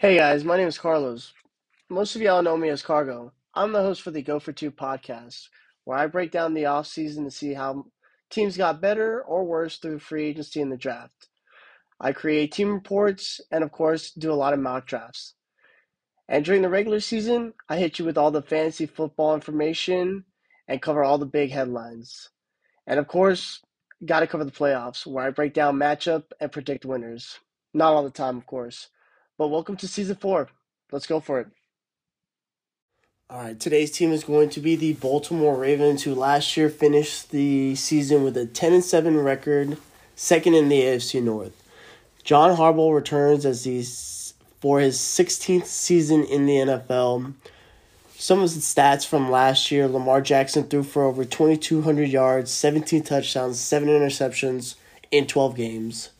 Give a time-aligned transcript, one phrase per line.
[0.00, 1.32] Hey guys, my name is Carlos.
[1.88, 3.32] Most of y'all know me as Cargo.
[3.52, 5.48] I'm the host for the Go for Two podcast,
[5.82, 7.86] where I break down the offseason to see how
[8.30, 11.26] teams got better or worse through free agency and the draft.
[12.00, 15.34] I create team reports and, of course, do a lot of mock drafts.
[16.28, 20.26] And during the regular season, I hit you with all the fantasy football information
[20.68, 22.30] and cover all the big headlines.
[22.86, 23.62] And, of course,
[24.04, 27.40] got to cover the playoffs, where I break down matchup and predict winners.
[27.74, 28.90] Not all the time, of course.
[29.38, 30.48] But welcome to season four.
[30.90, 31.46] Let's go for it.
[33.30, 37.30] All right, today's team is going to be the Baltimore Ravens, who last year finished
[37.30, 39.76] the season with a 10 and 7 record,
[40.16, 41.52] second in the AFC North.
[42.24, 43.84] John Harbaugh returns as the
[44.60, 47.34] for his 16th season in the NFL.
[48.16, 53.04] Some of the stats from last year Lamar Jackson threw for over 2,200 yards, 17
[53.04, 54.74] touchdowns, 7 interceptions
[55.12, 56.10] in 12 games.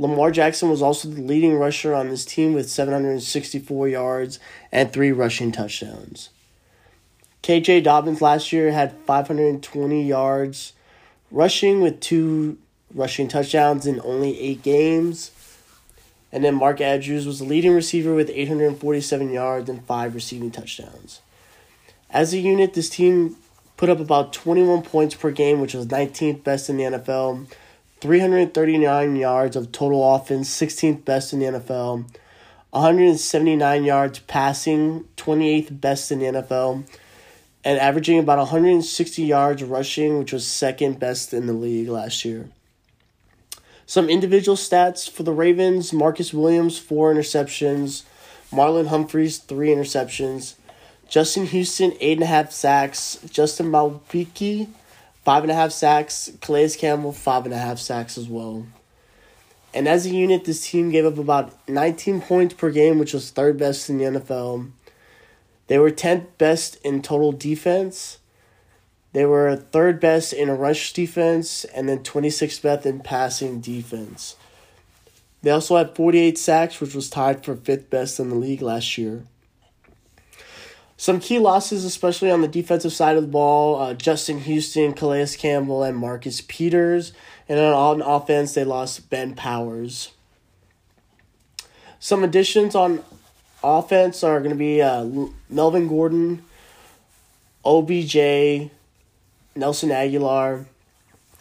[0.00, 4.38] Lamar Jackson was also the leading rusher on this team with 764 yards
[4.72, 6.30] and three rushing touchdowns.
[7.42, 10.72] KJ Dobbins last year had 520 yards
[11.30, 12.56] rushing with two
[12.94, 15.32] rushing touchdowns in only eight games.
[16.32, 21.20] And then Mark Andrews was the leading receiver with 847 yards and five receiving touchdowns.
[22.08, 23.36] As a unit, this team
[23.76, 27.46] put up about 21 points per game, which was 19th best in the NFL
[28.00, 32.06] 339 yards of total offense, 16th best in the NFL.
[32.70, 36.84] 179 yards passing, 28th best in the NFL.
[37.62, 42.48] And averaging about 160 yards rushing, which was second best in the league last year.
[43.84, 48.04] Some individual stats for the Ravens Marcus Williams, four interceptions.
[48.52, 50.54] Marlon Humphreys, three interceptions.
[51.08, 53.18] Justin Houston, eight and a half sacks.
[53.28, 54.68] Justin Madubuike,
[55.24, 56.30] five and a half sacks.
[56.40, 58.66] Calais Campbell, five and a half sacks as well.
[59.72, 63.30] And as a unit, this team gave up about 19 points per game, which was
[63.30, 64.70] third best in the NFL.
[65.68, 68.18] They were 10th best in total defense.
[69.12, 74.36] They were third best in rush defense and then 26th best in passing defense.
[75.42, 78.98] They also had 48 sacks, which was tied for fifth best in the league last
[78.98, 79.24] year.
[81.00, 85.34] Some key losses, especially on the defensive side of the ball uh, Justin Houston, Calais
[85.38, 87.14] Campbell, and Marcus Peters.
[87.48, 90.12] And on offense, they lost Ben Powers.
[92.00, 93.02] Some additions on
[93.64, 95.08] offense are going to be uh,
[95.48, 96.44] Melvin Gordon,
[97.64, 98.68] OBJ,
[99.56, 100.66] Nelson Agholor.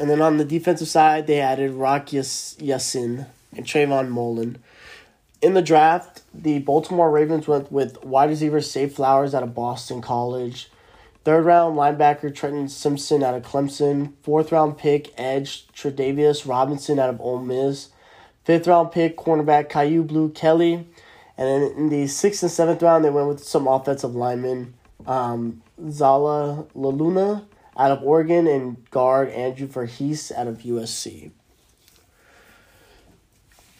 [0.00, 3.26] And then on the defensive side, they added Rock Ya-Sin
[3.56, 4.58] and Trayvon Mullen.
[5.42, 10.00] In the draft, the Baltimore Ravens went with wide receiver Zay Flowers out of Boston
[10.00, 10.70] College.
[11.24, 14.12] Third round linebacker Trenton Simpson out of Clemson.
[14.22, 17.88] Fourth round pick edge Tre'Davious Robinson out of Ole Miss.
[18.44, 20.86] Fifth round pick cornerback Kyu Blue Kelly.
[21.36, 24.74] And then in the sixth and seventh round, they went with some offensive linemen.
[25.06, 27.46] Um, Zala LaLuna
[27.76, 31.32] out of Oregon and guard Andrew Vorhees out of USC.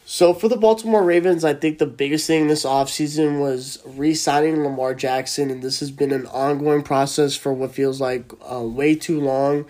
[0.06, 4.94] So for the Baltimore Ravens, I think the biggest thing this offseason was re-signing Lamar
[4.94, 9.18] Jackson, and this has been an ongoing process for what feels like uh, way too
[9.18, 9.64] long.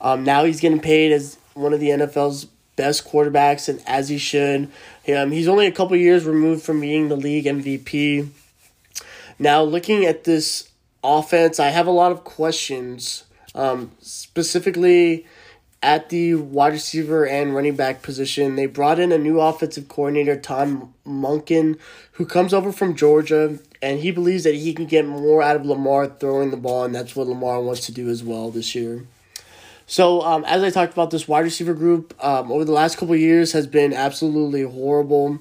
[0.00, 4.18] Um, now he's getting paid as one of the NFL's best quarterbacks, and as he
[4.18, 4.70] should.
[5.12, 8.28] Um, he's only a couple years removed from being the league MVP.
[9.38, 10.70] Now, looking at this
[11.02, 15.26] offense, I have a lot of questions, um, specifically
[15.82, 18.54] at the wide receiver and running back position.
[18.56, 21.78] They brought in a new offensive coordinator, Todd Monken,
[22.12, 25.66] who comes over from Georgia, and he believes that he can get more out of
[25.66, 29.04] Lamar throwing the ball, and that's what Lamar wants to do as well this year.
[29.86, 33.16] So, um, as I talked about, this wide receiver group um, over the last couple
[33.16, 35.40] years has been absolutely horrible.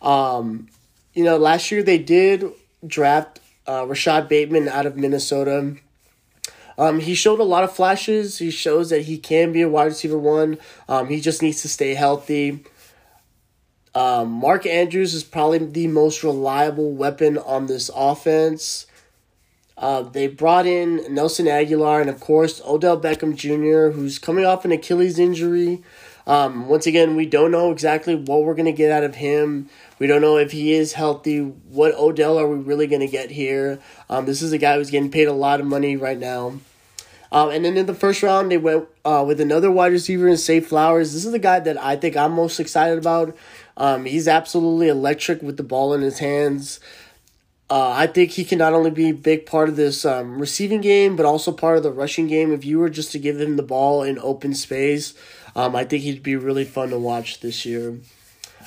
[0.00, 0.68] Um,
[1.12, 2.44] you know, last year they did
[2.86, 5.76] draft uh, Rashod Bateman out of Minnesota.
[6.80, 8.38] Um, he showed a lot of flashes.
[8.38, 10.56] He shows that he can be a wide receiver one.
[10.88, 12.64] Um, he just needs to stay healthy.
[13.94, 18.86] Um, Mark Andrews is probably the most reliable weapon on this offense.
[19.76, 24.64] Uh, they brought in Nelson Agholor and, of course, Odell Beckham Jr., who's coming off
[24.64, 25.82] an Achilles injury.
[26.26, 29.68] Um, once again, we don't know exactly what we're going to get out of him.
[29.98, 31.40] We don't know if he is healthy.
[31.40, 33.80] What Odell are we really going to get here?
[34.08, 36.54] Um, this is a guy who's getting paid a lot of money right now.
[37.32, 40.36] Um, and then in the first round, they went uh, with another wide receiver in
[40.36, 41.12] Zay Flowers.
[41.12, 43.36] This is the guy that I think I'm most excited about.
[43.76, 46.80] Um, he's absolutely electric with the ball in his hands.
[47.70, 50.80] Uh, I think he can not only be a big part of this um, receiving
[50.80, 52.52] game, but also part of the rushing game.
[52.52, 55.14] If you were just to give him the ball in open space,
[55.54, 57.98] um, I think he'd be really fun to watch this year.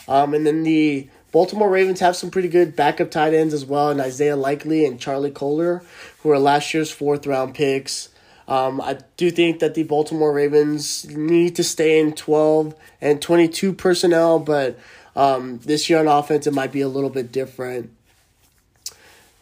[0.08, 3.90] Um, and then the Baltimore Ravens have some pretty good backup tight ends as well,
[3.90, 5.84] and Isaiah Likely and Charlie Kolar,
[6.22, 8.08] who are last year's fourth round picks.
[8.48, 13.74] Um, I do think that the Baltimore Ravens need to stay in 12 and 22
[13.74, 14.78] personnel, but
[15.16, 17.92] um, this year on offense, it might be a little bit different.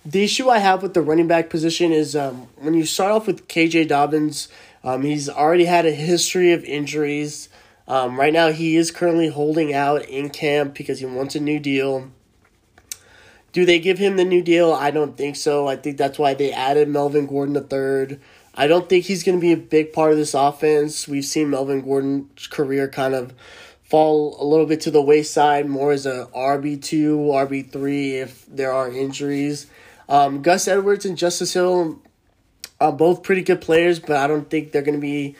[0.05, 3.27] The issue I have with the running back position is um, when you start off
[3.27, 4.49] with KJ Dobbins,
[4.83, 7.49] um, he's already had a history of injuries.
[7.87, 11.59] Um, right now, he is currently holding out in camp because he wants a new
[11.59, 12.09] deal.
[13.51, 14.73] Do they give him the new deal?
[14.73, 15.67] I don't think so.
[15.67, 18.17] I think that's why they added Melvin Gordon III.
[18.53, 21.07] I don't think he's going to be a big part of this offense.
[21.07, 23.33] We've seen Melvin Gordon's career kind of
[23.83, 28.45] fall a little bit to the wayside, more as a RB two, RB three if
[28.47, 29.67] there are injuries.
[30.09, 32.01] Um, Gus Edwards and Justice Hill
[32.81, 35.35] are both pretty good players, but I don't think they're going to be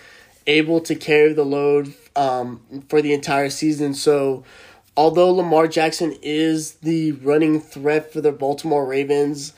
[0.47, 3.93] able to carry the load um, for the entire season.
[3.93, 4.43] So,
[4.95, 9.53] although Lamar Jackson is the running threat for the Baltimore Ravens,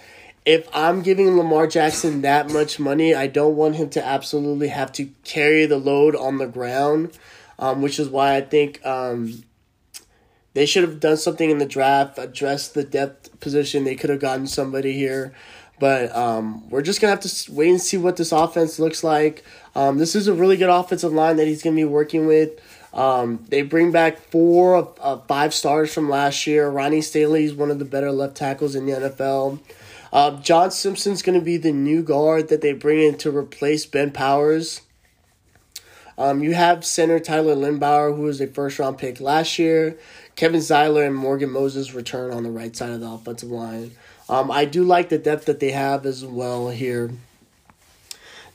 [0.46, 4.92] if I'm giving Lamar Jackson that much money, I don't want him to absolutely have
[4.94, 7.18] to carry the load on the ground,
[7.58, 9.44] um, which is why I think um,
[10.54, 13.86] they should have done something in the draft, addressed the depth position.
[13.86, 15.34] They could have gotten somebody here.
[15.80, 19.04] But um, we're just going to have to wait and see what this offense looks
[19.04, 19.44] like.
[19.76, 22.52] Um, this is a really good offensive line that he's going to be working with.
[22.94, 26.70] Um, they bring back four uh, five stars from last year.
[26.70, 29.60] Ronnie Stanley is one of the better left tackles in the NFL.
[30.14, 33.88] Uh, John Simpson's going to be the new guard that they bring in to replace
[33.88, 34.82] Ben Powers.
[36.20, 39.98] Um, you have center Tyler Linderbaum, who was a first round pick last year.
[40.36, 43.90] Kevin Zeitler and Morgan Moses return on the right side of the offensive line.
[44.30, 47.12] Um, I do like the depth that they have as well here.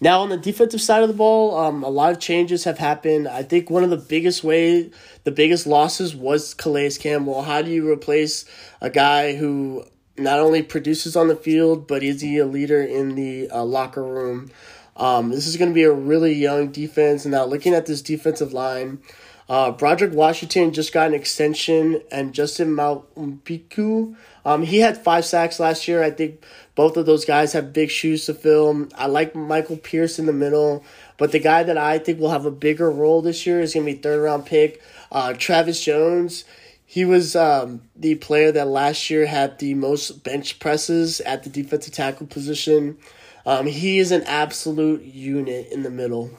[0.00, 3.26] Now on the defensive side of the ball, um, a lot of changes have happened.
[3.26, 4.90] I think one of the biggest way,
[5.24, 7.42] the biggest losses was Calais Campbell.
[7.42, 8.44] How do you replace
[8.80, 9.84] a guy who
[10.18, 14.02] not only produces on the field, but is he a leader in the uh, locker
[14.02, 14.50] room?
[14.96, 17.24] Um, this is going to be a really young defense.
[17.24, 19.00] Now, looking at this defensive line,
[19.48, 25.58] uh, Broderick Washington just got an extension, and Justin Madubuike, um, he had five sacks
[25.58, 26.02] last year.
[26.02, 26.44] I think
[26.74, 28.88] both of those guys have big shoes to fill.
[28.94, 30.84] I like Michael Pierce in the middle,
[31.16, 33.86] but the guy that I think will have a bigger role this year is going
[33.86, 36.44] to be third round pick uh, Travis Jones.
[36.90, 41.50] He was um, the player that last year had the most bench presses at the
[41.50, 42.96] defensive tackle position.
[43.44, 46.30] Um, he is an absolute unit in the middle.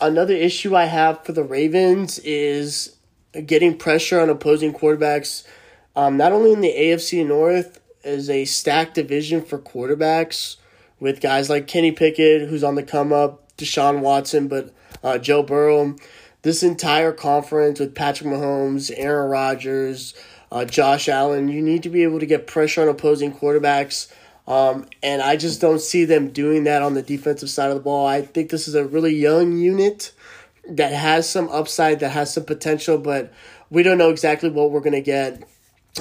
[0.00, 2.96] Another issue I have for the Ravens is
[3.46, 5.46] getting pressure on opposing quarterbacks.
[5.94, 10.56] Um, not only in the AFC North is a stacked division for quarterbacks
[10.98, 14.74] with guys like Kenny Pickett, who's on the come up, Deshaun Watson, but
[15.04, 15.94] uh, Joe Burrow
[16.46, 20.14] this entire conference with Patrick Mahomes, Aaron Rodgers,
[20.52, 24.12] uh, Josh Allen, you need to be able to get pressure on opposing quarterbacks.
[24.46, 27.80] Um, and I just don't see them doing that on the defensive side of the
[27.80, 28.06] ball.
[28.06, 30.12] I think this is a really young unit
[30.68, 33.32] that has some upside, that has some potential, but
[33.68, 35.42] we don't know exactly what we're going to get.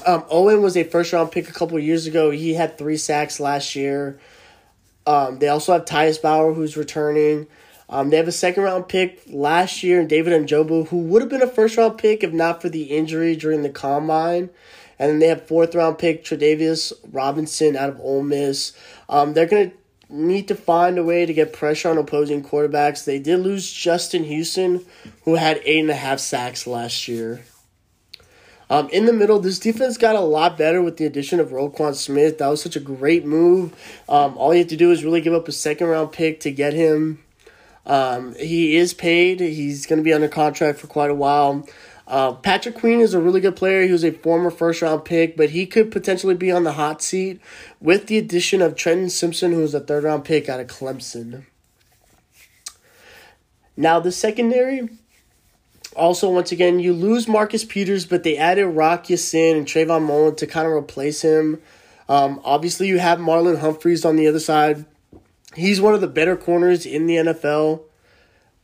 [0.06, 2.30] Um, Oweh was a first round pick a couple years ago.
[2.30, 4.19] He had three sacks last year.
[5.07, 7.47] Um, they also have Tyus Bowser, who's returning.
[7.90, 11.30] Um, they have a second round pick last year, in David Ojabo, who would have
[11.30, 14.50] been a first round pick if not for the injury during the combine.
[14.98, 18.74] And then they have fourth round pick Tre'Davious Robinson out of Ole Miss.
[19.09, 19.71] Um, they're gonna
[20.09, 23.06] need to find a way to get pressure on opposing quarterbacks.
[23.06, 24.86] They did lose Justin Houston,
[25.24, 27.44] who had eight and a half sacks last year.
[28.69, 31.94] Um, in the middle, this defense got a lot better with the addition of Roquan
[31.94, 32.40] Smith.
[32.40, 33.74] That was such a great move.
[34.09, 36.52] Um, all you have to do is really give up a second round pick to
[36.52, 37.24] get him.
[37.85, 39.39] Um, he is paid.
[39.39, 41.68] He's going to be under contract for quite a while.
[42.07, 43.83] Uh, Patrick Queen is a really good player.
[43.83, 47.01] He was a former first round pick, but he could potentially be on the hot
[47.01, 47.42] seat
[47.80, 51.45] with the addition of Trenton Simpson, who was a third round pick out of Clemson.
[53.77, 54.87] Now, the secondary,
[55.95, 60.35] also, once again, you lose Marcus Peters, but they added Rock Ya-Sin and Trayvon Mullen
[60.35, 61.61] to kind of replace him.
[62.07, 64.85] Um, obviously, you have Marlon Humphreys on the other side.
[65.56, 67.81] He's one of the better corners in the NFL,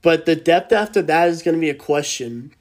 [0.02, 2.54] but the depth after that is going to be a question.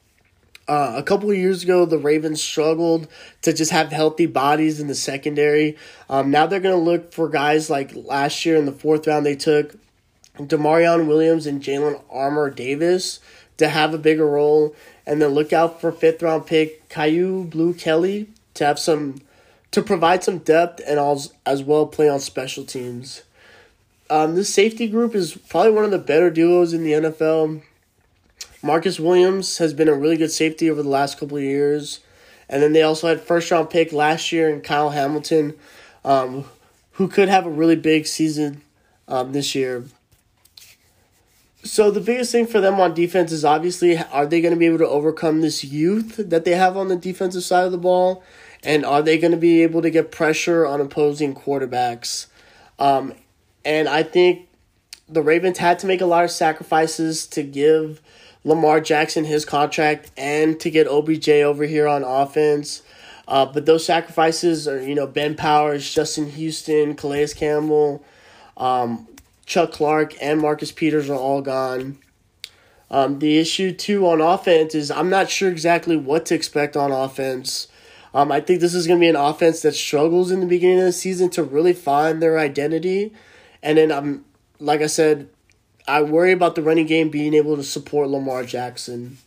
[0.69, 3.09] Uh, a couple of years ago, the Ravens struggled
[3.43, 5.77] to just have healthy bodies in the secondary.
[6.09, 9.27] Um, now they're going to look for guys like last year in the fourth round
[9.27, 9.75] they took
[10.37, 13.19] Damarion Williams and Jalen Armour Davis
[13.57, 14.75] to have a bigger role,
[15.07, 19.17] and then look out for fifth round pick Kyu Blue Kelly to have some
[19.73, 23.23] to provide some depth and as, as well play on special teams.
[24.11, 27.63] Um, this safety group is probably one of the better duos in the NFL.
[28.61, 32.01] Marcus Williams has been a really good safety over the last couple of years.
[32.49, 35.55] And then they also had first round pick last year in Kyle Hamilton,
[36.05, 36.45] um,
[36.95, 38.63] who could have a really big season
[39.07, 39.85] um, this year.
[41.63, 44.67] So the biggest thing for them on defense is obviously are they going to be
[44.67, 48.25] able to overcome this youth that they have on the defensive side of the ball,
[48.65, 52.27] and are they going to be able to get pressure on opposing quarterbacks?
[52.79, 53.15] Um,
[53.65, 54.49] and I think
[55.09, 58.01] the Ravens had to make a lot of sacrifices to give
[58.45, 62.83] Lamar Jackson his contract and to get OBJ over here on offense.
[63.29, 68.05] Uh, but those sacrifices are, you know, Ben Powers, Justin Houston, Calais Campbell,
[68.57, 69.07] um,
[69.47, 71.99] Chuck Clark, and Marcus Peters are all gone.
[72.91, 76.91] Um, the issue, too, on offense is I'm not sure exactly what to expect on
[76.91, 77.69] offense.
[78.13, 80.81] Um, I think this is going to be an offense that struggles in the beginning
[80.81, 83.13] of the season to really find their identity.
[83.63, 84.25] And then I'm
[84.59, 85.29] like I said,
[85.89, 89.19] I worry about the running game being able to support Lamar Jackson.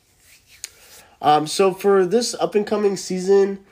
[1.22, 3.64] Um, so for this up and coming season,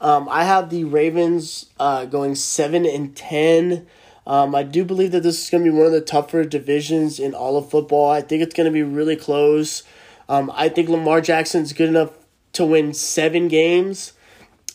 [0.00, 3.86] um, I have the Ravens uh, going seven and ten.
[4.26, 7.18] Um, I do believe that this is going to be one of the tougher divisions
[7.18, 8.10] in all of football.
[8.10, 9.82] I think it's going to be really close.
[10.28, 12.12] Um, I think Lamar Jackson's good enough
[12.52, 14.12] to win seven games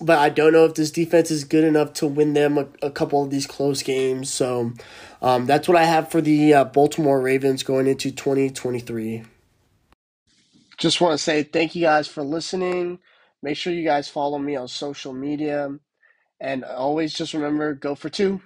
[0.01, 2.91] but I don't know if this defense is good enough to win them a, a
[2.91, 4.29] couple of these close games.
[4.29, 4.73] So
[5.25, 9.25] um, that's what I have for the uh, Baltimore Ravens going into 2023.
[10.77, 12.99] Just want to say thank you guys for listening.
[13.43, 15.71] Make sure you guys follow me on social media.
[16.41, 18.41] And always just remember go for two.